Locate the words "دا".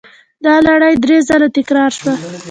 0.45-0.53